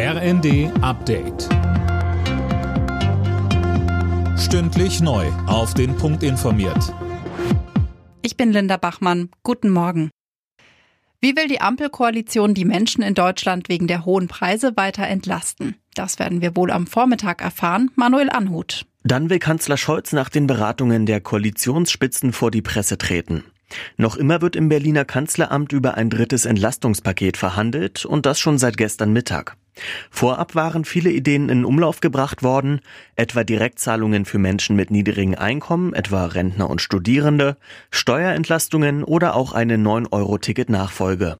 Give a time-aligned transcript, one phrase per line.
[0.00, 1.48] RND Update.
[4.38, 5.26] Stündlich neu.
[5.48, 6.94] Auf den Punkt informiert.
[8.22, 9.30] Ich bin Linda Bachmann.
[9.42, 10.10] Guten Morgen.
[11.20, 15.74] Wie will die Ampelkoalition die Menschen in Deutschland wegen der hohen Preise weiter entlasten?
[15.96, 17.90] Das werden wir wohl am Vormittag erfahren.
[17.96, 18.86] Manuel Anhut.
[19.02, 23.42] Dann will Kanzler Scholz nach den Beratungen der Koalitionsspitzen vor die Presse treten.
[23.96, 28.76] Noch immer wird im Berliner Kanzleramt über ein drittes Entlastungspaket verhandelt und das schon seit
[28.76, 29.56] gestern Mittag.
[30.10, 32.80] Vorab waren viele Ideen in Umlauf gebracht worden,
[33.16, 37.56] etwa Direktzahlungen für Menschen mit niedrigen Einkommen, etwa Rentner und Studierende,
[37.90, 41.38] Steuerentlastungen oder auch eine 9-Euro-Ticket-Nachfolge.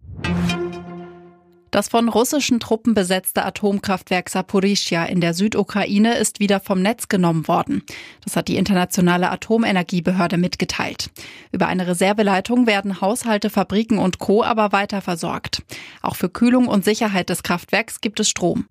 [1.71, 7.47] Das von russischen Truppen besetzte Atomkraftwerk Saporischia in der Südukraine ist wieder vom Netz genommen
[7.47, 7.83] worden.
[8.25, 11.11] Das hat die Internationale Atomenergiebehörde mitgeteilt.
[11.53, 14.43] Über eine Reserveleitung werden Haushalte, Fabriken und Co.
[14.43, 15.63] aber weiter versorgt.
[16.01, 18.67] Auch für Kühlung und Sicherheit des Kraftwerks gibt es Strom.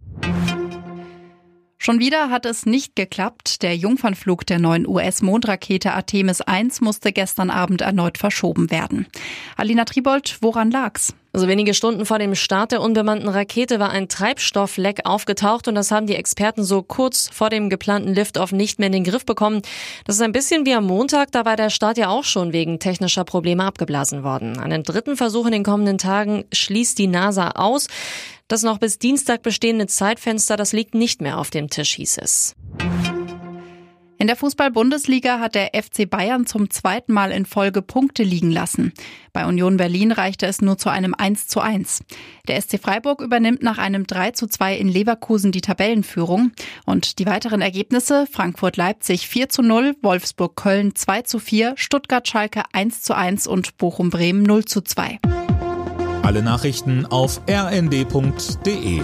[1.80, 3.62] Schon wieder hat es nicht geklappt.
[3.62, 9.08] Der Jungfernflug der neuen US-Mondrakete Artemis 1 musste gestern Abend erneut verschoben werden.
[9.56, 11.14] Alina Tribold, woran lag's?
[11.38, 15.92] Also wenige Stunden vor dem Start der unbemannten Rakete war ein Treibstoffleck aufgetaucht und das
[15.92, 19.62] haben die Experten so kurz vor dem geplanten Liftoff nicht mehr in den Griff bekommen.
[20.06, 22.80] Das ist ein bisschen wie am Montag, da war der Start ja auch schon wegen
[22.80, 24.58] technischer Probleme abgeblasen worden.
[24.58, 27.86] Einen dritten Versuch in den kommenden Tagen schließt die NASA aus.
[28.48, 32.56] Das noch bis Dienstag bestehende Zeitfenster, das liegt nicht mehr auf dem Tisch, hieß es.
[34.20, 38.92] In der Fußball-Bundesliga hat der FC Bayern zum zweiten Mal in Folge Punkte liegen lassen.
[39.32, 42.04] Bei Union Berlin reichte es nur zu einem 1 zu 1.
[42.48, 46.52] Der SC Freiburg übernimmt nach einem 3 zu 2 in Leverkusen die Tabellenführung.
[46.86, 53.16] Und die weiteren Ergebnisse Frankfurt-Leipzig 4 zu 0, Wolfsburg-Köln 2 zu 4, Stuttgart-Schalke 1 zu
[53.16, 55.20] 1 und Bochum-Bremen 0 zu 2.
[56.24, 59.02] Alle Nachrichten auf rnd.de